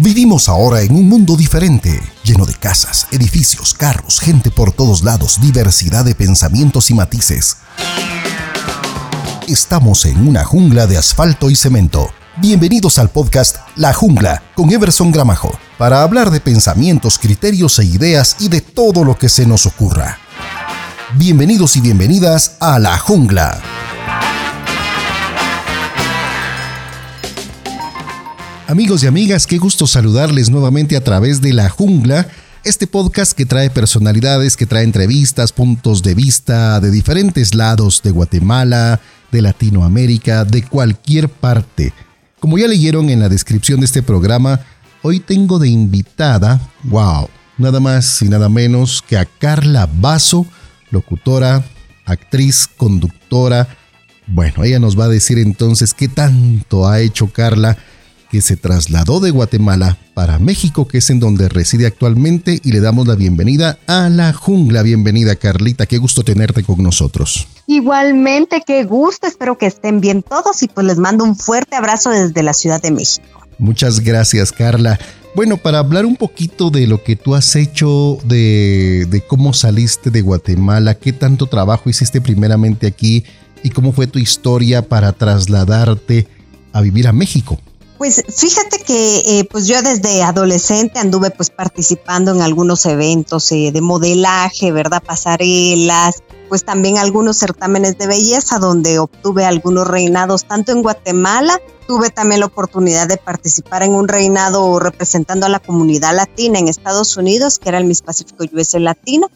[0.00, 5.40] Vivimos ahora en un mundo diferente, lleno de casas, edificios, carros, gente por todos lados,
[5.40, 7.56] diversidad de pensamientos y matices.
[9.48, 12.12] Estamos en una jungla de asfalto y cemento.
[12.36, 18.36] Bienvenidos al podcast La Jungla con Everson Gramajo, para hablar de pensamientos, criterios e ideas
[18.38, 20.18] y de todo lo que se nos ocurra.
[21.16, 23.60] Bienvenidos y bienvenidas a La Jungla.
[28.68, 32.28] Amigos y amigas, qué gusto saludarles nuevamente a través de La Jungla,
[32.66, 38.10] este podcast que trae personalidades, que trae entrevistas, puntos de vista de diferentes lados de
[38.10, 39.00] Guatemala,
[39.32, 41.94] de Latinoamérica, de cualquier parte.
[42.40, 44.60] Como ya leyeron en la descripción de este programa,
[45.00, 50.44] hoy tengo de invitada, wow, nada más y nada menos que a Carla Basso,
[50.90, 51.64] locutora,
[52.04, 53.66] actriz, conductora.
[54.26, 57.78] Bueno, ella nos va a decir entonces qué tanto ha hecho Carla
[58.30, 62.80] que se trasladó de Guatemala para México, que es en donde reside actualmente, y le
[62.80, 64.82] damos la bienvenida a la jungla.
[64.82, 67.48] Bienvenida, Carlita, qué gusto tenerte con nosotros.
[67.66, 72.10] Igualmente, qué gusto, espero que estén bien todos y pues les mando un fuerte abrazo
[72.10, 73.26] desde la Ciudad de México.
[73.58, 74.98] Muchas gracias, Carla.
[75.34, 80.10] Bueno, para hablar un poquito de lo que tú has hecho, de, de cómo saliste
[80.10, 83.24] de Guatemala, qué tanto trabajo hiciste primeramente aquí
[83.62, 86.26] y cómo fue tu historia para trasladarte
[86.72, 87.60] a vivir a México.
[87.98, 93.72] Pues fíjate que eh, pues yo desde adolescente anduve pues participando en algunos eventos eh,
[93.72, 95.02] de modelaje, ¿verdad?
[95.04, 102.10] Pasarelas, pues también algunos certámenes de belleza donde obtuve algunos reinados tanto en Guatemala, tuve
[102.10, 107.16] también la oportunidad de participar en un reinado representando a la comunidad latina en Estados
[107.16, 109.28] Unidos, que era el Miss Pacífico US Latino,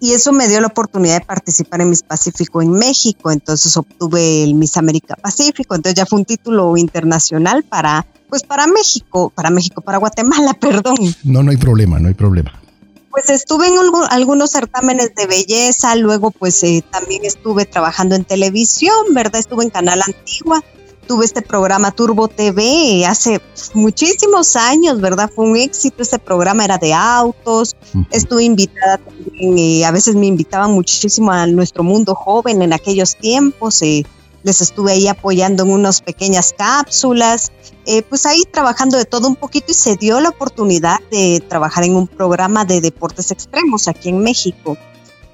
[0.00, 4.44] y eso me dio la oportunidad de participar en Miss Pacífico en México, entonces obtuve
[4.44, 9.50] el Miss América Pacífico, entonces ya fue un título internacional para, pues para México, para
[9.50, 10.96] México, para Guatemala, perdón.
[11.24, 12.52] No, no hay problema, no hay problema.
[13.10, 13.74] Pues estuve en
[14.10, 19.40] algunos certámenes de belleza, luego pues eh, también estuve trabajando en televisión, ¿verdad?
[19.40, 20.62] Estuve en Canal Antigua,
[21.08, 23.40] tuve este programa Turbo TV hace
[23.72, 25.30] muchísimos años, ¿verdad?
[25.34, 27.74] Fue un éxito, este programa era de autos,
[28.10, 33.16] estuve invitada también, eh, a veces me invitaban muchísimo a nuestro mundo joven en aquellos
[33.16, 34.04] tiempos, eh,
[34.42, 37.50] les estuve ahí apoyando en unas pequeñas cápsulas,
[37.86, 41.84] eh, pues ahí trabajando de todo un poquito y se dio la oportunidad de trabajar
[41.84, 44.76] en un programa de deportes extremos aquí en México.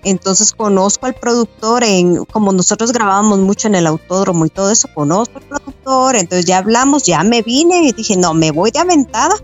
[0.05, 4.89] Entonces conozco al productor, en, como nosotros grabábamos mucho en el autódromo y todo eso,
[4.95, 8.81] conozco al productor, entonces ya hablamos, ya me vine y dije, no, me voy de
[8.81, 9.35] aventada,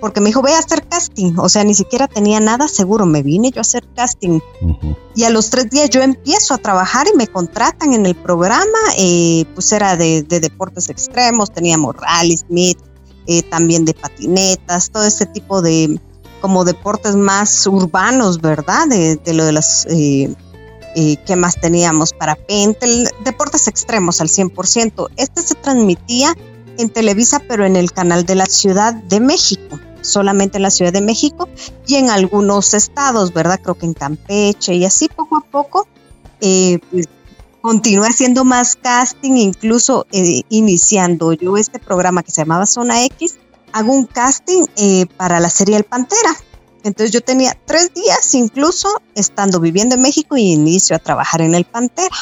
[0.00, 3.22] porque me dijo, voy a hacer casting, o sea, ni siquiera tenía nada seguro, me
[3.22, 4.40] vine yo a hacer casting.
[5.14, 8.78] Y a los tres días yo empiezo a trabajar y me contratan en el programa,
[8.96, 12.78] eh, pues era de, deportes extremos, teníamos rally, Smith,
[13.26, 16.00] eh, también de patinetas, todo ese tipo de,
[16.40, 18.86] como deportes más urbanos, ¿verdad?
[18.88, 19.86] De, lo de las...
[19.86, 20.34] Eh,
[20.94, 22.12] eh, ¿Qué más teníamos?
[22.12, 25.10] para Parapente, deportes extremos al 100%.
[25.16, 26.34] Este se transmitía
[26.78, 30.92] en Televisa, pero en el canal de la Ciudad de México, solamente en la Ciudad
[30.92, 31.48] de México
[31.86, 33.60] y en algunos estados, ¿verdad?
[33.62, 35.86] Creo que en Campeche y así poco a poco.
[36.40, 37.06] Eh, pues,
[37.60, 43.36] continué haciendo más casting, incluso eh, iniciando yo este programa que se llamaba Zona X,
[43.78, 46.34] hago un casting eh, para la serie El Pantera.
[46.82, 51.54] Entonces yo tenía tres días incluso estando viviendo en México y inicio a trabajar en
[51.54, 52.16] El Pantera.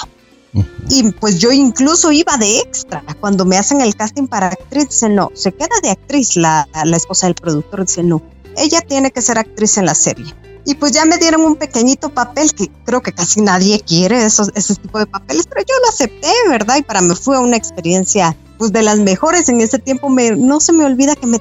[0.88, 3.02] Y pues yo incluso iba de extra.
[3.20, 6.96] Cuando me hacen el casting para actriz, dicen, no, se queda de actriz la, la
[6.96, 8.22] esposa del productor, dice, no,
[8.56, 10.34] ella tiene que ser actriz en la serie.
[10.64, 14.50] Y pues ya me dieron un pequeñito papel que creo que casi nadie quiere esos,
[14.54, 16.76] ese tipo de papeles, pero yo lo acepté, ¿verdad?
[16.78, 20.08] Y para mí fue una experiencia pues de las mejores en ese tiempo.
[20.08, 21.38] Me, no se me olvida que me,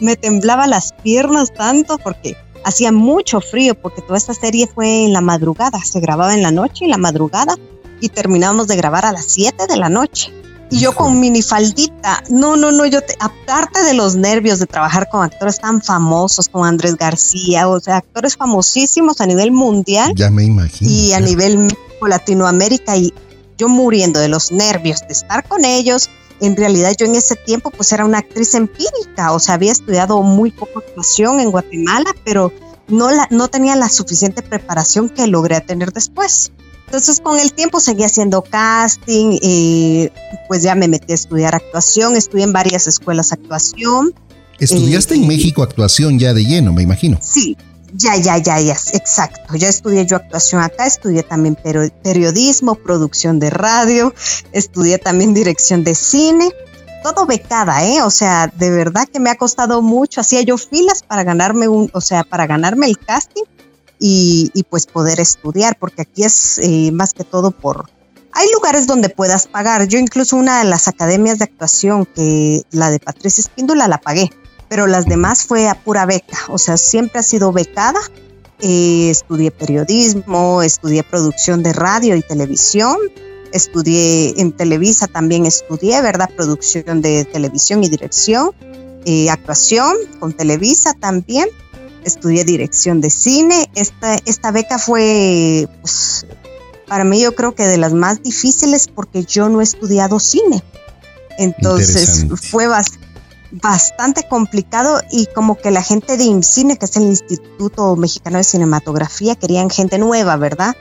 [0.00, 5.12] me temblaba las piernas tanto porque hacía mucho frío porque toda esta serie fue en
[5.12, 7.54] la madrugada, se grababa en la noche y la madrugada
[8.00, 10.32] y terminamos de grabar a las 7 de la noche.
[10.68, 15.22] Y yo con minifaldita, no, no, no, yo, aparte de los nervios de trabajar con
[15.22, 20.12] actores tan famosos como Andrés García, o sea, actores famosísimos a nivel mundial.
[20.16, 20.90] Ya me imagino.
[20.90, 21.68] Y a nivel
[22.04, 23.14] Latinoamérica, y
[23.56, 26.10] yo muriendo de los nervios de estar con ellos,
[26.40, 30.22] en realidad yo en ese tiempo pues era una actriz empírica, o sea, había estudiado
[30.22, 32.52] muy poco actuación en Guatemala, pero
[32.88, 36.52] no, la, no tenía la suficiente preparación que logré tener después.
[36.86, 40.10] Entonces con el tiempo seguí haciendo casting, y
[40.48, 44.14] pues ya me metí a estudiar actuación, estudié en varias escuelas actuación.
[44.58, 47.18] ¿Estudiaste en eh, México actuación ya de lleno, me imagino?
[47.20, 47.56] Sí,
[47.96, 49.54] ya, ya, ya, ya, exacto.
[49.56, 51.56] Ya estudié yo actuación acá, estudié también
[52.02, 54.14] periodismo, producción de radio,
[54.52, 56.52] estudié también dirección de cine
[57.02, 58.02] todo becada, ¿eh?
[58.02, 60.20] O sea, de verdad que me ha costado mucho.
[60.20, 63.44] Hacía yo filas para ganarme un, o sea, para ganarme el casting
[63.98, 67.88] y, pues poder estudiar, porque aquí es eh, más que todo por...
[68.32, 69.86] Hay lugares donde puedas pagar.
[69.86, 74.30] Yo incluso una de las academias de actuación, que la de Patricia Espíndola, la pagué,
[74.68, 76.38] pero las demás fue a pura beca.
[76.48, 78.00] O sea, siempre ha sido becada.
[78.60, 82.96] Eh, estudié periodismo, estudié producción de radio y televisión,
[83.52, 86.30] estudié en Televisa, también estudié, ¿verdad?
[86.34, 88.52] Producción de televisión y dirección,
[89.04, 91.48] eh, actuación con Televisa también,
[92.04, 93.70] estudié dirección de cine.
[93.74, 96.26] Esta, esta beca fue, pues,
[96.88, 100.62] para mí yo creo que de las más difíciles porque yo no he estudiado cine.
[101.38, 102.66] Entonces fue
[103.50, 108.44] bastante complicado y como que la gente de IMCINE, que es el Instituto Mexicano de
[108.44, 110.74] Cinematografía, querían gente nueva, ¿verdad?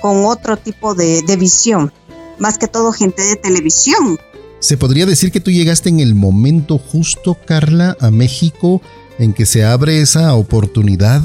[0.00, 1.92] con otro tipo de, visión,
[2.38, 4.18] más que todo gente de televisión.
[4.60, 8.80] Se podría decir que tú llegaste en el momento justo, Carla, a México,
[9.18, 11.22] en que se abre esa oportunidad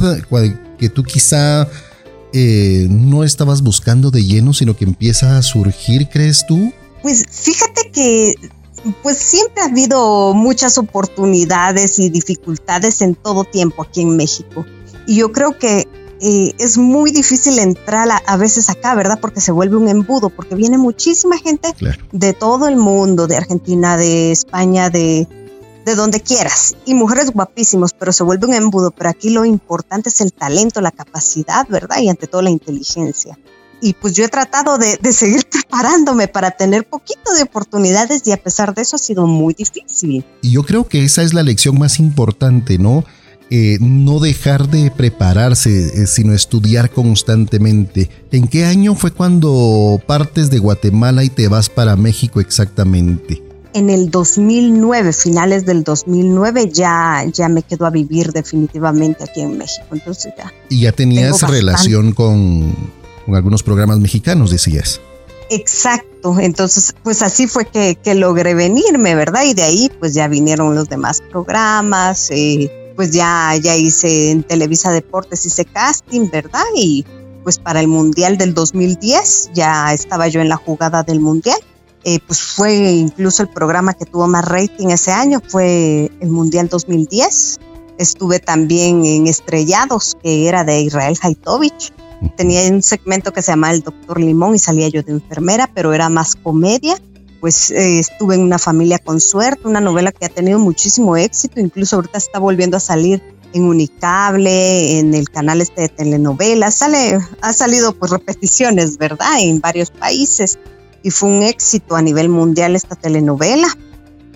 [0.79, 1.67] que tú quizá
[2.33, 6.73] eh, no estabas buscando de lleno, sino que empieza a surgir, ¿crees tú?
[7.03, 8.35] Pues fíjate que
[9.03, 14.65] pues siempre ha habido muchas oportunidades y dificultades en todo tiempo aquí en México.
[15.05, 15.87] Y yo creo que
[16.19, 19.19] eh, es muy difícil entrar a, veces acá, ¿verdad?
[19.21, 21.73] Porque se vuelve un embudo, porque viene muchísima gente
[22.11, 25.27] de todo el mundo, de Argentina, de España, de,
[25.85, 28.91] de donde quieras, y mujeres guapísimos, pero se vuelve un embudo.
[28.91, 31.99] Pero aquí lo importante es el talento, la capacidad, ¿verdad?
[32.01, 33.37] Y ante todo la inteligencia.
[33.81, 38.31] Y pues yo he tratado de, de seguir preparándome para tener poquito de oportunidades y
[38.31, 40.25] a pesar de eso ha sido muy difícil.
[40.41, 43.03] Y yo creo que esa es la lección más importante, ¿no?
[43.49, 48.09] Eh, no dejar de prepararse, eh, sino estudiar constantemente.
[48.31, 53.41] ¿En qué año fue cuando partes de Guatemala y te vas para México exactamente?
[53.73, 59.57] En el 2009, finales del 2009, ya, ya me quedo a vivir definitivamente aquí en
[59.57, 59.87] México.
[59.93, 60.51] Entonces ya.
[60.69, 62.75] Y ya tenías relación con,
[63.27, 65.01] con algunos programas mexicanos, decías.
[65.49, 69.43] Exacto, entonces pues así fue que, logré venirme, ¿verdad?
[69.43, 74.43] Y de ahí pues ya vinieron los demás programas, eh, pues ya, ya hice en
[74.43, 76.63] Televisa Deportes, hice casting, ¿verdad?
[76.75, 77.05] Y
[77.43, 81.59] pues para el Mundial del 2010 ya estaba yo en la jugada del Mundial.
[82.05, 86.69] Eh, pues fue incluso el programa que tuvo más rating ese año, fue el Mundial
[86.69, 87.59] 2010.
[87.97, 91.91] Estuve también en Estrellados, que era de Israel Haitovich.
[92.35, 95.93] Tenía un segmento que se llamaba El Doctor Limón y salía yo de enfermera, pero
[95.93, 96.95] era más comedia.
[97.39, 101.59] Pues eh, estuve en una familia con suerte, una novela que ha tenido muchísimo éxito,
[101.59, 103.21] incluso ahorita está volviendo a salir
[103.53, 109.39] en Unicable, en el canal este de telenovelas, sale, ha salido pues repeticiones, ¿verdad?
[109.39, 110.59] En varios países.
[111.03, 113.67] Y fue un éxito a nivel mundial esta telenovela,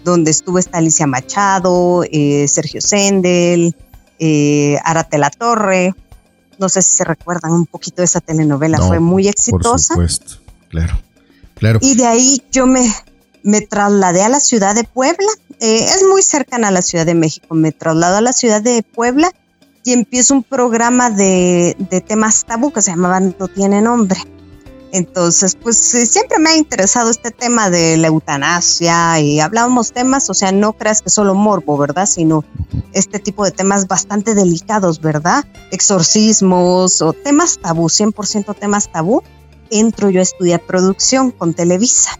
[0.04, 3.76] donde estuvo esta Alicia Machado, eh, Sergio Sendel,
[4.20, 5.94] eh, Arate La Torre,
[6.62, 9.96] no sé si se recuerdan un poquito de esa telenovela, fue muy exitosa.
[9.96, 11.00] Por supuesto, claro.
[11.82, 12.92] Y de ahí yo me,
[13.44, 15.28] me trasladé a la ciudad de Puebla.
[15.60, 17.54] Eh, es muy cercana a la Ciudad de México.
[17.56, 19.32] Me traslado a la ciudad de Puebla
[19.84, 21.76] y empiezo un programa de,
[22.08, 24.20] temas tabú que se llamaba No tiene nombre.
[24.94, 30.34] Entonces, pues siempre me ha interesado este tema de la eutanasia y hablábamos temas, o
[30.34, 32.06] sea, no creas que solo morbo, ¿verdad?
[32.06, 32.44] Sino
[32.92, 35.46] este tipo de temas bastante delicados, ¿verdad?
[35.72, 39.24] Exorcismos o temas tabú, 100% temas tabú
[39.72, 42.20] entro yo a estudiar producción con Televisa.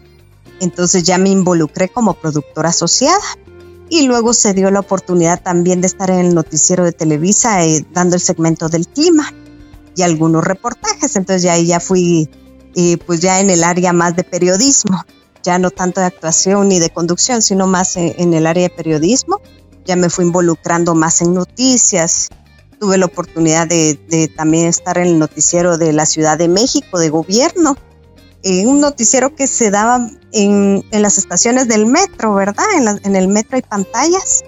[0.60, 3.20] Entonces ya me involucré como productora asociada
[3.90, 7.86] y luego se dio la oportunidad también de estar en el noticiero de Televisa eh,
[7.92, 9.32] dando el segmento del clima
[9.96, 11.16] y algunos reportajes.
[11.16, 12.30] Entonces ya ahí ya fui
[12.76, 15.04] eh, pues ya en el área más de periodismo,
[15.44, 19.42] ya no tanto de actuación ni de conducción, sino más en el área de periodismo.
[19.86, 22.30] Ya me fui involucrando más en noticias,
[22.82, 27.10] tuve la oportunidad de, también estar en el noticiero de la Ciudad de México, de
[27.10, 27.78] gobierno,
[28.42, 32.66] en un noticiero que se daba en, las estaciones del metro, ¿verdad?
[33.04, 34.44] En, el metro hay pantallas.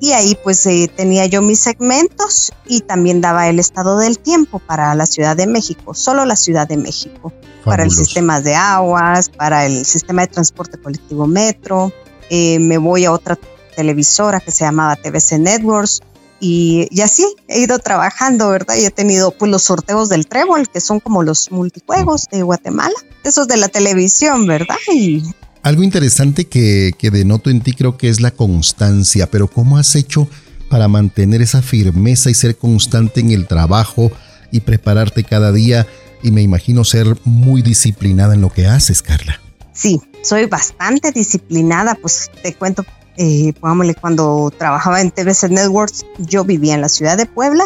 [0.00, 4.58] Y ahí pues eh, tenía yo mis segmentos y también daba el estado del tiempo
[4.58, 7.32] para la Ciudad de México, solo la Ciudad de México,
[7.64, 11.92] para el sistema de aguas, para el sistema de transporte colectivo metro.
[12.30, 13.38] Eh, me voy a otra
[13.76, 16.02] televisora que se llamaba TVC Networks,
[16.46, 18.74] y, así he ido trabajando, ¿verdad?
[18.76, 22.94] Y he tenido pues los sorteos del trébol, que son como los multijuegos de Guatemala,
[23.22, 24.76] esos de la televisión, ¿verdad?
[24.92, 25.22] Y
[25.64, 29.96] algo interesante que, que denoto en ti creo que es la constancia, pero ¿cómo has
[29.96, 30.28] hecho
[30.68, 34.12] para mantener esa firmeza y ser constante en el trabajo
[34.52, 35.86] y prepararte cada día?
[36.22, 39.40] Y me imagino ser muy disciplinada en lo que haces, Carla.
[39.72, 42.84] Sí, soy bastante disciplinada, pues te cuento,
[43.16, 47.64] eh, pongámosle, cuando trabajaba en TVC Networks, yo vivía en la ciudad de Puebla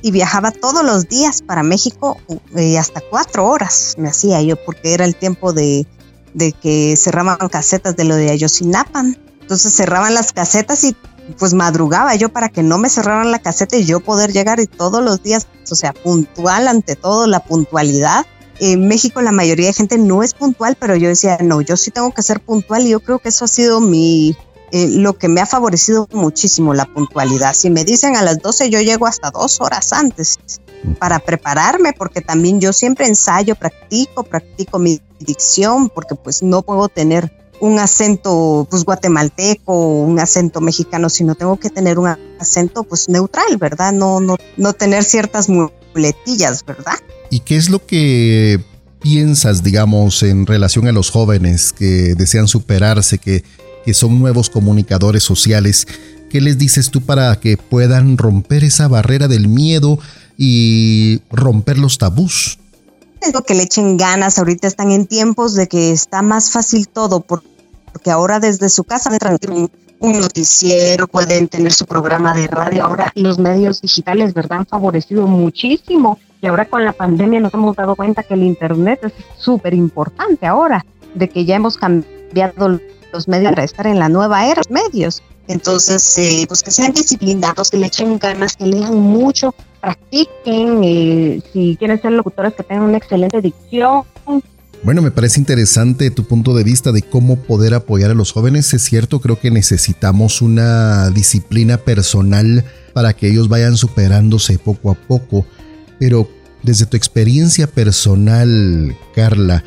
[0.00, 2.18] y viajaba todos los días para México,
[2.56, 5.86] eh, hasta cuatro horas me hacía yo, porque era el tiempo de,
[6.34, 9.16] de que cerraban casetas de lo de Ayotzinapan.
[9.40, 10.96] Entonces cerraban las casetas y
[11.38, 14.66] pues madrugaba yo para que no me cerraran la caseta y yo poder llegar y
[14.66, 18.26] todos los días, o sea, puntual ante todo, la puntualidad.
[18.60, 21.90] En México la mayoría de gente no es puntual, pero yo decía, no, yo sí
[21.90, 24.36] tengo que ser puntual y yo creo que eso ha sido mi,
[24.70, 27.54] eh, lo que me ha favorecido muchísimo la puntualidad.
[27.54, 30.38] Si me dicen a las 12, yo llego hasta dos horas antes
[30.98, 36.88] para prepararme, porque también yo siempre ensayo, practico, practico mi dicción, porque pues no puedo
[36.88, 39.72] tener un acento pues guatemalteco,
[40.02, 43.92] un acento mexicano, sino tengo que tener un acento pues neutral, ¿verdad?
[43.92, 46.98] No, no, no tener ciertas muletillas, ¿verdad?
[47.30, 48.60] ¿Y qué es lo que
[49.00, 53.44] piensas, digamos, en relación a los jóvenes que desean superarse, que
[53.84, 55.86] que son nuevos comunicadores sociales.
[56.30, 59.98] ¿Qué les dices tú para que puedan romper esa barrera del miedo
[60.36, 62.58] y romper los tabús?
[63.32, 67.20] lo que le echen ganas, ahorita están en tiempos de que está más fácil todo,
[67.20, 69.10] porque ahora desde su casa
[69.48, 72.84] un, un noticiero, pueden tener su programa de radio.
[72.84, 74.58] Ahora los medios digitales, ¿verdad?
[74.58, 76.18] Han favorecido muchísimo.
[76.42, 80.46] Y ahora con la pandemia nos hemos dado cuenta que el Internet es súper importante
[80.46, 82.80] ahora, de que ya hemos cambiado
[83.12, 85.22] los medios para estar en la nueva era, medios.
[85.46, 91.42] Entonces, eh, pues que sean disciplinados, que le echen ganas, que lean mucho, practiquen, eh,
[91.52, 94.04] si quieren ser locutores, que tengan una excelente dicción.
[94.82, 98.72] Bueno, me parece interesante tu punto de vista de cómo poder apoyar a los jóvenes.
[98.74, 104.94] Es cierto, creo que necesitamos una disciplina personal para que ellos vayan superándose poco a
[104.94, 105.46] poco.
[105.98, 106.28] Pero
[106.62, 109.64] desde tu experiencia personal, Carla,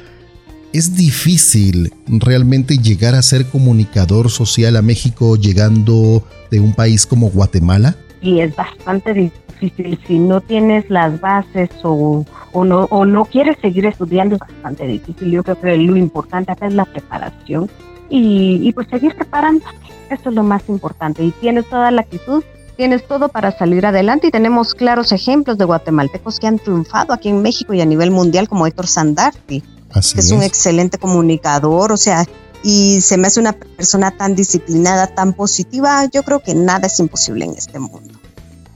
[0.74, 7.30] es difícil realmente llegar a ser comunicador social a México llegando de un país como
[7.30, 7.96] Guatemala?
[8.22, 10.00] Y es bastante difícil.
[10.08, 15.32] Si no tienes las bases o, no, o no quieres seguir estudiando, es bastante difícil.
[15.32, 17.70] Yo creo que lo importante acá es la preparación
[18.10, 19.66] y, pues seguir preparando.
[20.10, 21.24] Eso es lo más importante.
[21.24, 22.44] Y tienes toda la actitud
[22.78, 27.30] tienes todo para salir adelante y tenemos claros ejemplos de guatemaltecos que han triunfado aquí
[27.30, 29.64] en México y a nivel mundial como Héctor Sandarti,
[29.96, 32.26] es, un excelente comunicador, o sea,
[32.64, 37.00] y se me hace una persona tan disciplinada, tan positiva, yo creo que nada es
[37.00, 38.20] imposible en este mundo.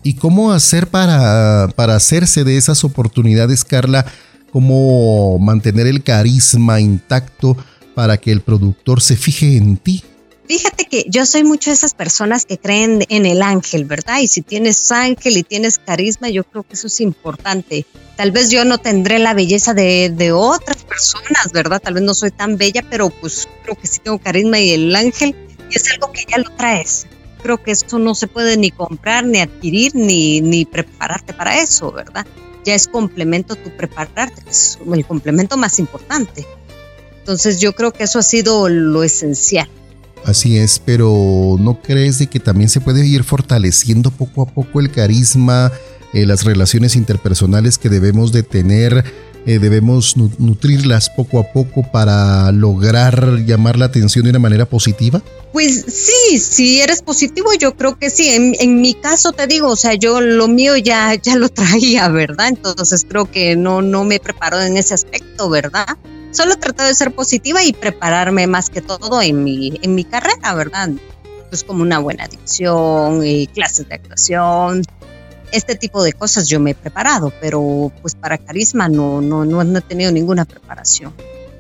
[0.04, 4.06] ¿Y cómo hacer para, para hacerse de esas oportunidades, Carla?
[4.52, 7.56] ¿Cómo mantener el carisma intacto
[7.94, 10.04] para que el productor se fije en ti?
[10.48, 14.20] Fíjate que yo soy mucho de esas personas que creen en el ángel, ¿verdad?
[14.20, 17.86] Y si tienes ángel y tienes carisma, yo creo que eso es importante.
[18.18, 21.82] Tal vez yo no tendré la belleza de, otras personas, ¿verdad?
[21.82, 24.96] Tal vez no soy tan bella, pero pues creo que sí tengo carisma y el
[24.96, 25.36] ángel
[25.70, 27.08] y es algo que ya lo traes.
[27.42, 31.92] Creo que eso no se puede ni comprar, ni adquirir, ni, ni prepararte para eso,
[31.92, 32.26] ¿verdad?
[32.66, 36.46] Ya es complemento tu prepararte, es el complemento más importante.
[37.20, 39.70] Entonces yo creo que eso ha sido lo esencial.
[40.26, 44.80] Así es, pero ¿no crees de que también se puede ir fortaleciendo poco a poco
[44.80, 45.72] el carisma,
[46.14, 49.04] eh, las relaciones interpersonales que debemos de tener?
[49.48, 55.24] Eh, debemos nutrirlas poco a poco para lograr llamar la atención de una manera positiva?
[55.52, 58.30] Pues sí, si eres positivo, yo creo que sí.
[58.30, 62.50] En, mi caso te digo, o sea, yo lo mío ya, ya lo traía, ¿verdad?
[62.50, 65.98] Entonces creo que no, no me preparo en ese aspecto, ¿verdad?
[66.32, 70.54] Solo trato de ser positiva y prepararme más que todo en mi, en mi carrera,
[70.56, 70.90] ¿verdad?
[71.50, 74.84] Pues como una buena dicción, y clases de actuación,
[75.52, 79.78] este tipo de cosas yo me he preparado, pero pues para carisma no, no, no,
[79.78, 81.14] he tenido ninguna preparación.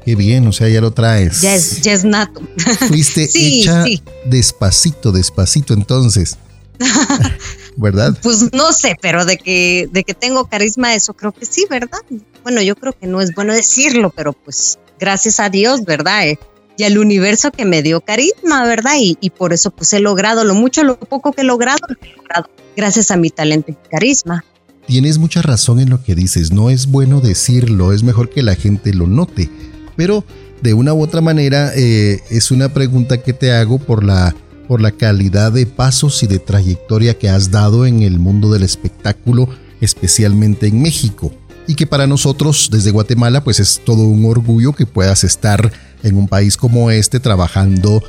[0.05, 1.41] Qué bien, o sea, ya lo traes.
[1.41, 2.41] Ya es, ya es nato.
[2.87, 3.83] Fuiste hecha
[4.25, 6.37] despacito, despacito entonces.
[7.77, 8.17] ¿Verdad?
[8.21, 11.99] Pues no sé, pero de que, de que tengo carisma, eso creo que sí, ¿verdad?
[12.43, 16.27] Bueno, yo creo que no es bueno decirlo, pero pues gracias a Dios, ¿verdad?
[16.27, 16.39] Eh,
[16.77, 18.93] y al universo que me dio carisma, ¿verdad?
[18.99, 21.95] Y, y, por eso pues he logrado lo mucho, lo poco que he logrado, lo
[22.01, 24.43] he logrado gracias a mi talento y carisma.
[24.87, 28.55] Tienes mucha razón en lo que dices, no es bueno decirlo, es mejor que la
[28.55, 29.49] gente lo note,
[29.95, 30.25] pero
[30.61, 34.35] de una u otra manera eh, es una pregunta que te hago por la
[34.71, 38.63] por la calidad de pasos y de trayectoria que has dado en el mundo del
[38.63, 39.49] espectáculo,
[39.81, 41.33] especialmente en México.
[41.67, 45.73] Y que para nosotros desde Guatemala pues es todo un orgullo que puedas estar
[46.03, 48.01] en un país como este trabajando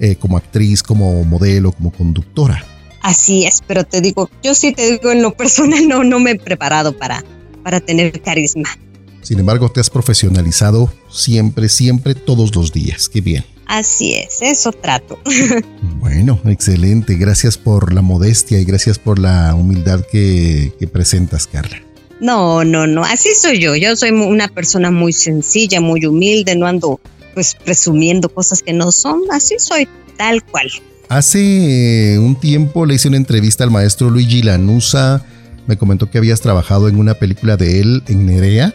[0.00, 2.64] eh, como actriz, como modelo, como conductora.
[3.02, 6.30] Así es, pero te digo, yo sí te digo en lo personal no, no me
[6.30, 7.22] he preparado para,
[7.62, 8.70] para tener carisma.
[9.20, 13.10] Sin embargo, te has profesionalizado siempre, siempre, todos los días.
[13.10, 13.44] Qué bien.
[13.66, 15.18] Así es, eso trato.
[15.98, 17.16] Bueno, excelente.
[17.16, 21.82] Gracias por la modestia y gracias por la humildad que, que presentas, Carla.
[22.20, 23.74] No, no, no, así soy yo.
[23.74, 27.00] Yo soy una persona muy sencilla, muy humilde, no ando
[27.34, 29.22] pues presumiendo cosas que no son.
[29.30, 30.70] Así soy, tal cual.
[31.08, 35.24] Hace eh, un tiempo le hice una entrevista al maestro Luigi Lanusa.
[35.66, 38.74] Me comentó que habías trabajado en una película de él en Nerea.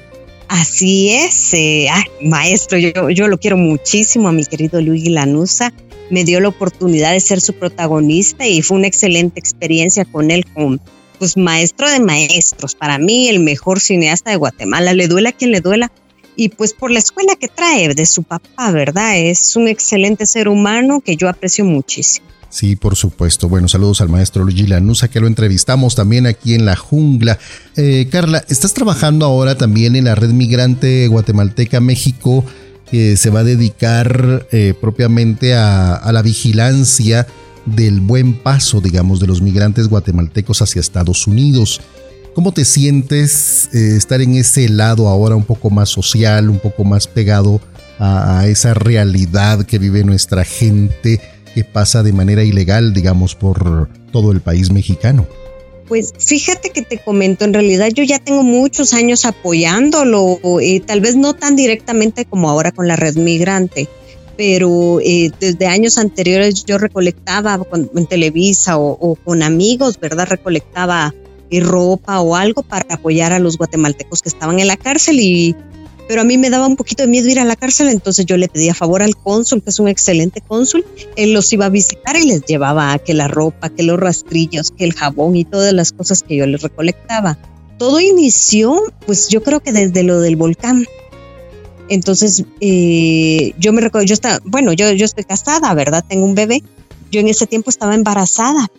[0.54, 1.88] Así es, eh,
[2.22, 5.72] maestro, yo, yo lo quiero muchísimo a mi querido Luigi Lanusa.
[6.10, 10.46] Me dio la oportunidad de ser su protagonista y fue una excelente experiencia con él,
[10.54, 10.82] con
[11.20, 15.52] pues maestro de maestros, para mí el mejor cineasta de Guatemala, le duela a quien
[15.52, 15.90] le duela,
[16.36, 19.18] y pues por la escuela que trae de su papá, ¿verdad?
[19.18, 22.28] Es un excelente ser humano que yo aprecio muchísimo.
[22.52, 23.48] Sí, por supuesto.
[23.48, 27.40] Bueno, saludos al maestro Luigi Lanusa, que lo entrevistamos también aquí en la jungla.
[27.78, 32.44] Eh, Carla, estás trabajando ahora también en la red migrante guatemalteca México,
[32.92, 37.26] que se va a dedicar eh, propiamente a, la vigilancia
[37.66, 41.80] del buen paso, digamos, de los migrantes guatemaltecos hacia Estados Unidos.
[42.36, 46.84] ¿Cómo te sientes eh, estar en ese lado ahora un poco más social, un poco
[46.84, 47.62] más pegado
[47.98, 51.22] a esa realidad que vive nuestra gente?
[51.54, 55.28] Que pasa de manera ilegal, digamos, por todo el país mexicano.
[55.88, 61.02] Pues fíjate que te comento, en realidad yo ya tengo muchos años apoyándolo, eh, tal
[61.02, 63.90] vez no tan directamente como ahora con la red migrante,
[64.38, 67.60] pero eh, desde años anteriores yo recolectaba
[67.94, 70.28] en Televisa o, con amigos, ¿verdad?
[70.30, 71.14] Recolectaba
[71.50, 75.58] eh, ropa o algo para apoyar a los guatemaltecos que estaban en la cárcel y
[76.08, 78.38] pero a mí me daba un poquito de miedo ir a la cárcel, entonces yo
[78.38, 82.16] le pedía favor al cónsul, que es un excelente cónsul, él los iba a visitar
[82.18, 85.92] y les llevaba que la ropa, que los rastrillos, que el jabón y todas las
[85.92, 87.38] cosas que yo les recolectaba.
[87.78, 90.86] Todo inició, pues yo creo que desde lo del volcán.
[91.90, 96.06] Entonces, eh, yo me recuerdo, yo estaba, bueno, yo, yo estoy casada, ¿verdad?
[96.08, 96.64] Tengo un bebé.
[97.12, 98.72] Yo en ese tiempo estaba embarazada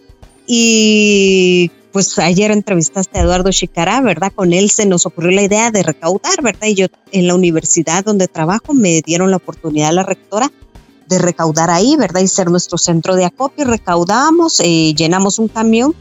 [0.46, 4.32] y pues ayer entrevistaste a Eduardo Chicará, ¿verdad?
[4.34, 6.68] Con él se nos ocurrió la idea de recaudar, ¿verdad?
[6.68, 10.50] Y yo en la universidad donde trabajo me dieron la oportunidad la rectora
[11.08, 12.22] de recaudar ahí, ¿verdad?
[12.22, 13.66] Y ser nuestro centro de acopio.
[13.66, 15.94] Recaudamos, eh, llenamos un camión,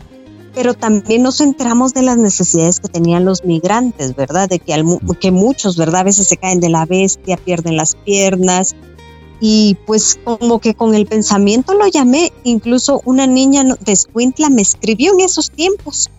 [0.56, 4.47] pero también nos enteramos de las necesidades que tenían los migrantes, ¿verdad?
[4.47, 4.84] De que,
[5.19, 6.01] que muchos, ¿verdad?
[6.01, 8.75] A veces se caen de la bestia, pierden las piernas,
[9.43, 14.62] y pues como que con el pensamiento lo llamé, incluso una niña de Escuintla me
[14.62, 16.12] escribió en esos tiempos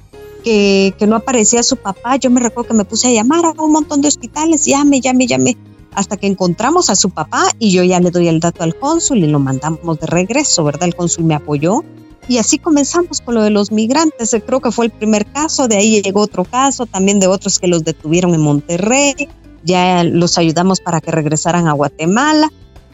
[0.43, 3.63] que, que, no aparecía su papá, yo me recuerdo que me puse a llamar a
[3.63, 5.57] un montón de hospitales, llame, llame, llame,
[5.95, 9.19] hasta que encontramos a su papá y yo ya le doy el dato al cónsul
[9.19, 10.89] y lo mandamos de regreso, ¿verdad?
[10.89, 11.85] El cónsul me apoyó
[12.27, 15.77] y así comenzamos con lo de los migrantes, creo que fue el primer caso, de
[15.77, 19.29] ahí llegó otro caso, también de otros que los detuvieron en Monterrey,
[19.63, 22.51] ya los ayudamos para que regresaran a Guatemala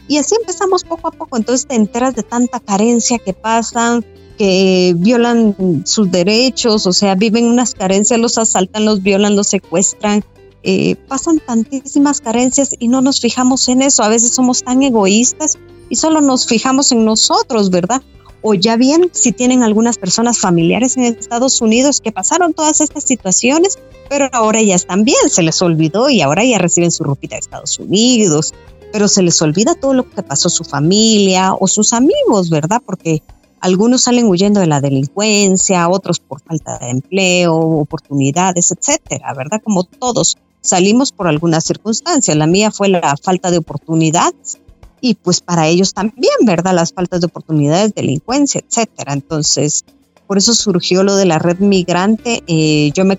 [0.09, 1.37] y así empezamos poco a poco.
[1.37, 4.03] Entonces te enteras de tanta carencia que pasan,
[4.39, 10.25] que violan sus derechos, o sea, viven unas carencias, los asaltan, los violan, los secuestran.
[10.63, 14.01] Eh, pasan tantísimas carencias y no nos fijamos en eso.
[14.01, 18.01] A veces somos tan egoístas y solo nos fijamos en nosotros, ¿verdad?
[18.41, 23.03] O ya bien, si tienen algunas personas familiares en Estados Unidos que pasaron todas estas
[23.03, 23.77] situaciones,
[24.09, 27.41] pero ahora ya están bien, se les olvidó y ahora ya reciben su ropita de
[27.41, 28.53] Estados Unidos,
[28.91, 32.81] pero se les olvida todo lo que pasó su familia o sus amigos, ¿verdad?
[32.85, 33.21] Porque
[33.61, 39.61] algunos salen huyendo de la delincuencia, otros por falta de empleo, oportunidades, etcétera, ¿verdad?
[39.63, 42.35] Como todos salimos por alguna circunstancia.
[42.35, 44.59] La mía fue la falta de oportunidades
[45.01, 46.73] y pues para ellos también, ¿verdad?
[46.73, 49.13] Las faltas de oportunidades, delincuencia, etcétera.
[49.13, 49.85] Entonces,
[50.27, 52.43] por eso surgió lo de la red migrante.
[52.47, 53.17] Eh, yo me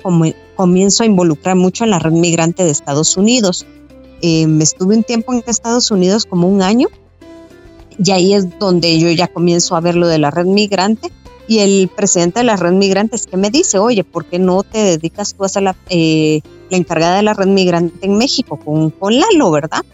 [0.57, 3.67] comienzo a involucrar mucho en la red migrante de Estados Unidos
[4.23, 6.89] eh, estuve un tiempo en Estados Unidos como un año
[8.03, 11.11] y ahí es donde yo ya comienzo a ver lo de la red migrante
[11.51, 14.63] y el presidente de la red migrante es que me dice, oye, ¿por qué no
[14.63, 18.91] te dedicas tú a ser la, eh, encargada de la red migrante en México con,
[18.91, 19.85] con Lalo, verdad?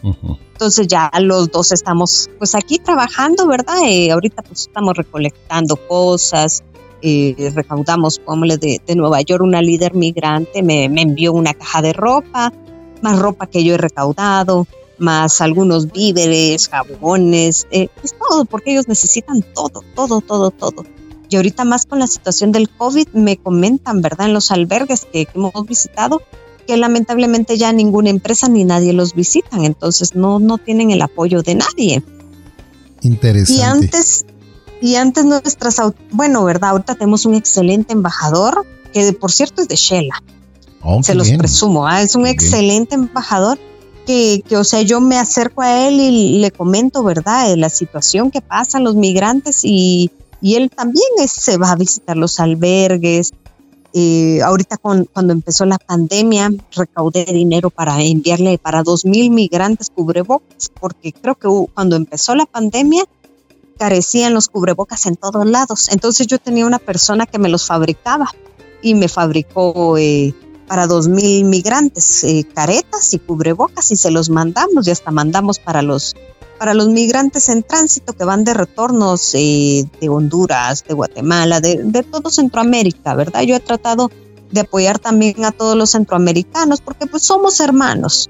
[0.53, 3.77] Entonces ya los dos estamos pues aquí trabajando, ¿verdad?
[3.87, 6.63] Eh, ahorita pues estamos recolectando cosas,
[7.01, 11.81] eh, recaudamos, como de, de Nueva York, una líder migrante me, me envió una caja
[11.81, 12.53] de ropa,
[13.01, 18.87] más ropa que yo he recaudado, más algunos víveres, jabones, eh, pues todo, porque ellos
[18.87, 20.85] necesitan todo, todo, todo, todo.
[21.29, 24.27] Y ahorita más con la situación del COVID me comentan, ¿verdad?
[24.27, 26.21] En los albergues que, hemos visitado,
[26.65, 31.43] que lamentablemente ya ninguna empresa ni nadie los visitan, entonces no, no tienen el apoyo
[31.43, 32.03] de nadie.
[33.01, 33.61] Interesante.
[33.61, 34.25] Y antes,
[34.81, 35.81] y antes nuestras,
[36.11, 36.71] bueno, ¿verdad?
[36.71, 40.23] Ahorita tenemos un excelente embajador, que por cierto es de Shela.
[40.89, 41.85] Oh, Se los presumo.
[41.85, 42.01] ¿ah?
[42.01, 43.59] Es un excelente embajador
[44.05, 48.31] que, que, o sea, yo me acerco a él y le comento, ¿verdad?, la situación
[48.31, 53.33] que pasan los migrantes y, y él también se va a visitar los albergues,
[53.93, 60.71] eh, ahorita cuando empezó la pandemia, recaudé dinero para enviarle para dos mil migrantes cubrebocas,
[60.79, 63.05] porque creo que cuando empezó la pandemia
[63.77, 65.89] carecían los cubrebocas en todos lados.
[65.89, 68.29] Entonces yo tenía una persona que me los fabricaba
[68.81, 70.33] y me fabricó eh,
[70.67, 75.59] para dos mil migrantes eh, caretas y cubrebocas y se los mandamos y hasta mandamos
[75.59, 76.15] para los
[76.59, 81.83] para los migrantes en tránsito que van de retornos eh, de Honduras, de Guatemala, de,
[81.83, 83.43] de, todo Centroamérica, ¿verdad?
[83.43, 84.09] Yo he tratado
[84.51, 88.29] de apoyar también a todos los centroamericanos porque pues somos hermanos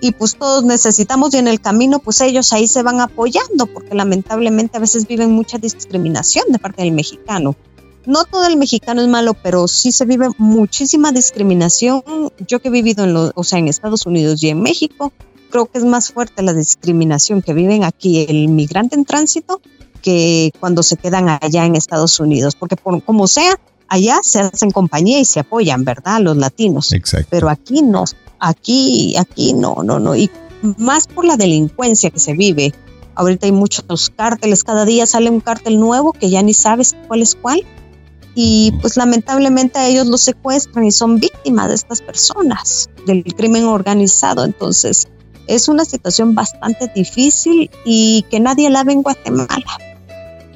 [0.00, 3.94] y pues todos necesitamos y en el camino pues ellos ahí se van apoyando porque
[3.94, 7.56] lamentablemente a veces viven mucha discriminación de parte del mexicano.
[8.06, 12.02] No todo el mexicano es malo, pero sí se vive muchísima discriminación.
[12.46, 15.12] Yo que he vivido en, o sea, en Estados Unidos y en México,
[15.50, 19.60] creo que es más fuerte la discriminación que viven aquí el migrante en tránsito
[20.02, 24.70] que cuando se quedan allá en Estados Unidos, porque por, como sea, allá se hacen
[24.70, 26.20] compañía y se apoyan, ¿verdad?
[26.20, 26.92] Los latinos.
[26.92, 27.26] Exacto.
[27.30, 28.04] Pero aquí no,
[28.38, 30.14] aquí, aquí no, no, no.
[30.14, 30.30] Y
[30.78, 32.72] más por la delincuencia que se vive.
[33.14, 37.22] Ahorita hay muchos cárteles, cada día sale un cártel nuevo que ya ni sabes cuál
[37.22, 37.64] es cuál.
[38.38, 43.64] Y pues lamentablemente a ellos los secuestran y son víctimas de estas personas, del crimen
[43.64, 44.44] organizado.
[44.44, 45.08] Entonces,
[45.46, 49.78] es una situación bastante difícil y que nadie la ve en Guatemala.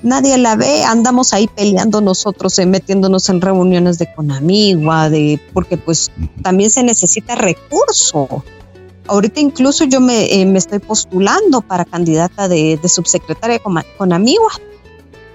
[0.03, 5.77] Nadie la ve, andamos ahí peleando nosotros, eh, metiéndonos en reuniones de Conamigua, de, porque
[5.77, 6.11] pues
[6.43, 8.43] también se necesita recurso.
[9.07, 14.53] Ahorita incluso yo me, eh, estoy postulando para candidata de, subsecretaria con Conamigua,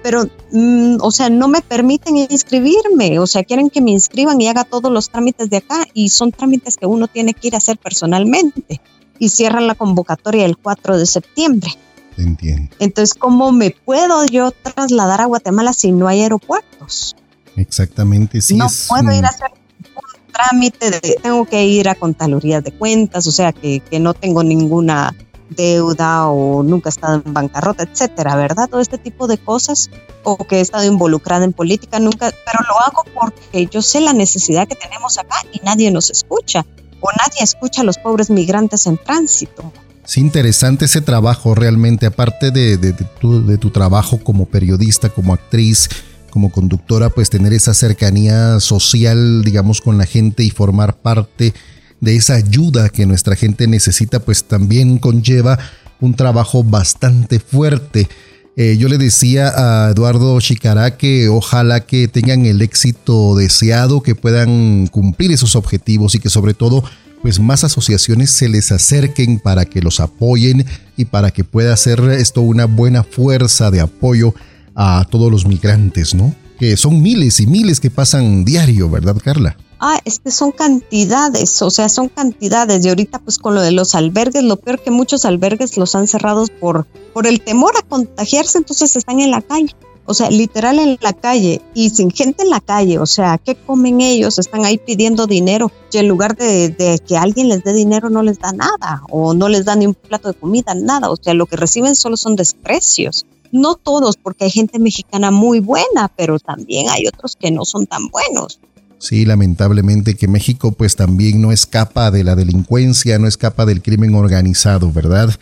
[0.06, 4.46] pero, mm, o sea, no me permiten inscribirme, o sea, quieren que me inscriban y
[4.46, 7.58] haga todos los trámites de acá y son trámites que uno tiene que ir a
[7.58, 8.80] hacer personalmente
[9.18, 11.70] y cierran la convocatoria el 4 de septiembre.
[12.16, 12.76] Entiendo.
[12.78, 17.16] Entonces, ¿cómo me puedo yo trasladar a Guatemala si no hay aeropuertos?
[17.56, 18.54] Exactamente, sí.
[18.54, 19.50] No puedo ir a hacer
[19.82, 24.14] un trámite, de, tengo que ir a contadurías de cuentas, o sea, que, que no
[24.14, 25.16] tengo ninguna
[25.50, 28.68] deuda o nunca he estado en bancarrota, etcétera, ¿verdad?
[28.68, 29.90] Todo este tipo de cosas
[30.24, 34.12] o que he estado involucrada en política, nunca, pero lo hago porque yo sé la
[34.12, 36.66] necesidad que tenemos acá y nadie nos escucha
[37.00, 39.72] o nadie escucha a los pobres migrantes en tránsito.
[40.04, 45.34] Es interesante ese trabajo realmente, aparte de, de, tu, de, tu, trabajo como periodista, como
[45.34, 45.88] actriz,
[46.30, 51.54] como conductora, pues tener esa cercanía social, digamos, con la gente y formar parte
[52.02, 55.58] esa ayuda que nuestra gente necesita, pues también conlleva
[56.00, 58.08] un trabajo bastante fuerte.
[58.56, 64.14] Eh, yo le decía a Eduardo Chicará que ojalá que tengan el éxito deseado, que
[64.14, 66.82] puedan cumplir esos objetivos y que sobre todo
[67.20, 70.64] pues más asociaciones se les acerquen para que los apoyen
[70.96, 74.34] y para que pueda ser esto una buena fuerza de apoyo
[74.74, 76.34] a todos los migrantes, ¿no?
[76.58, 79.56] Que son miles y miles que pasan diario, ¿verdad, Carla?
[79.78, 82.84] ah, es que son cantidades, o sea, son cantidades.
[82.84, 86.06] Y ahorita, pues con lo de los albergues, lo peor que muchos albergues los han
[86.06, 89.74] cerrado por, por el temor a contagiarse, entonces están en la calle.
[90.08, 93.00] O sea, literal en la calle y sin gente en la calle.
[93.00, 94.38] O sea, ¿qué comen ellos?
[94.38, 98.22] Están ahí pidiendo dinero y en lugar de, de, que alguien les dé dinero no
[98.22, 101.10] les da nada o no les da ni un plato de comida, nada.
[101.10, 103.26] O sea, lo que reciben solo son desprecios.
[103.56, 107.86] No todos, porque hay gente mexicana muy buena, pero también hay otros que no son
[107.86, 108.60] tan buenos.
[108.98, 114.14] Sí, lamentablemente que México pues también no escapa de la delincuencia, no escapa del crimen
[114.14, 115.34] organizado, ¿verdad?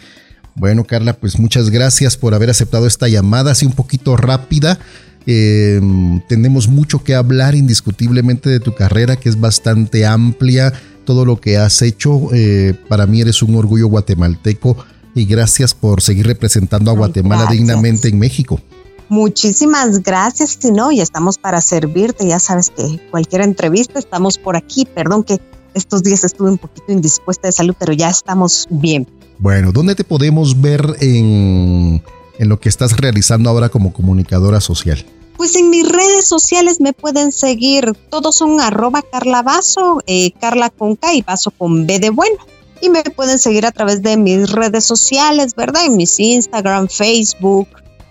[0.54, 4.78] Bueno, Carla, pues muchas gracias por haber aceptado esta llamada, así un poquito rápida.
[5.26, 10.72] Em, tenemos mucho que hablar indiscutiblemente de tu carrera, que es bastante amplia,
[11.04, 12.32] todo lo que has hecho.
[12.32, 14.76] Eh, para mí eres un orgullo guatemalteco
[15.14, 18.60] y gracias por seguir representando a Guatemala dignamente en México.
[19.08, 22.26] Muchísimas gracias, si no, y estamos para servirte.
[22.26, 24.86] Ya sabes que cualquier entrevista estamos por aquí.
[24.86, 25.40] Perdón que
[25.74, 29.06] estos días estuve un poquito indispuesta de salud, pero ya estamos bien.
[29.38, 32.02] Bueno, ¿dónde te podemos ver en,
[32.38, 35.04] en lo que estás realizando ahora como comunicadora social?
[35.36, 37.92] Pues en mis redes sociales me pueden seguir.
[38.08, 42.36] Todos son arroba Carla Vaso, eh, Carla con K y Vaso con B de bueno.
[42.80, 45.86] Y me pueden seguir a través de mis redes sociales, ¿verdad?
[45.86, 47.68] En mis Instagram, Facebook,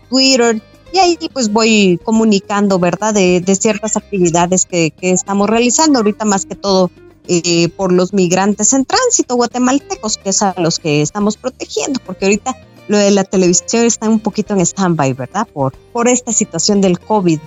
[0.10, 0.62] Twitter,
[0.94, 3.14] y ahí pues voy comunicando, ¿verdad?
[3.14, 6.92] De, de ciertas actividades que, que, estamos realizando ahorita más que todo
[7.28, 12.26] eh, por los migrantes en tránsito guatemaltecos, que es a los que estamos protegiendo, porque
[12.26, 12.56] ahorita
[12.88, 15.48] lo de la televisión está un poquito en stand-by, ¿verdad?
[15.52, 17.40] Por, por esta situación del COVID.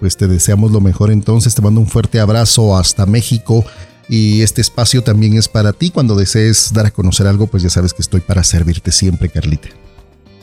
[0.00, 3.64] Pues te deseamos lo mejor entonces, te mando un fuerte abrazo hasta México
[4.12, 5.88] y este espacio también es para ti.
[5.88, 9.70] Cuando desees dar a conocer algo, pues ya sabes que estoy para servirte siempre, Carlita.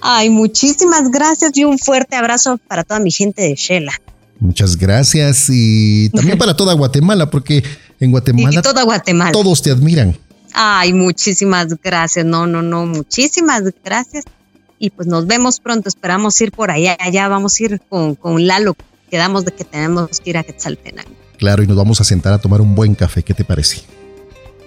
[0.02, 3.94] Ay, muchísimas gracias y un fuerte abrazo para toda mi gente de Shela.
[4.40, 7.64] Muchas gracias y también para toda Guatemala, porque
[8.00, 10.18] en Guatemala, toda Guatemala todos te admiran.
[10.54, 12.26] Ay, muchísimas gracias.
[12.26, 14.26] No, no, no, muchísimas gracias.
[14.80, 15.90] Y pues nos vemos pronto.
[15.90, 16.98] Esperamos ir por allá.
[17.00, 18.76] Allá vamos a ir con, con Lalo.
[19.12, 21.19] Quedamos de que tenemos que ir a Quetzaltenango.
[21.40, 23.24] Claro, y nos vamos a sentar a tomar un buen café.
[23.24, 23.82] ¿Qué te parece?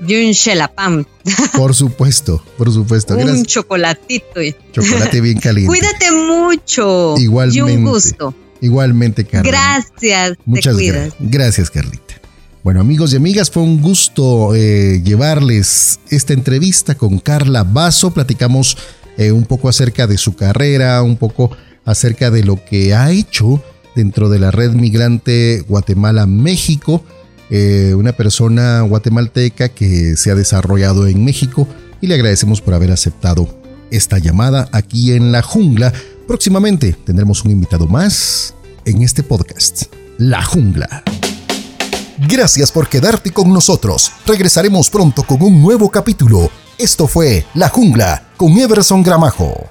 [0.06, 1.04] Y un chelapam.
[1.56, 3.14] Por supuesto, por supuesto.
[3.14, 4.40] un chocolatito.
[4.72, 5.68] Chocolate bien caliente.
[5.68, 7.14] Cuídate mucho.
[7.18, 7.72] Igualmente.
[7.72, 8.34] Y un gusto.
[8.60, 9.48] Igualmente, Carla.
[9.48, 10.38] Gracias.
[10.44, 11.14] Muchas gracias.
[11.20, 12.14] Gracias, Carlita.
[12.64, 18.12] Bueno, amigos y amigas, fue un gusto eh, llevarles esta entrevista con Carla Basso.
[18.12, 18.78] Platicamos
[19.18, 21.50] eh, un poco acerca de su carrera, un poco
[21.84, 23.62] acerca de lo que ha hecho
[23.94, 27.04] dentro de la red migrante Guatemala-México,
[27.50, 31.68] eh, una persona guatemalteca que se ha desarrollado en México
[32.00, 33.48] y le agradecemos por haber aceptado
[33.90, 35.92] esta llamada aquí en la jungla.
[36.26, 39.84] Próximamente tendremos un invitado más en este podcast,
[40.18, 41.02] La Jungla.
[42.28, 44.10] Gracias por quedarte con nosotros.
[44.26, 46.50] Regresaremos pronto con un nuevo capítulo.
[46.78, 49.70] Esto fue La Jungla con Everson Gramajo.